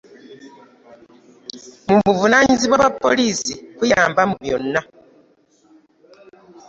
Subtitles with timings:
[2.05, 4.81] Buvunaanyizibwa bwa poliisi okukuyamba mu byonna.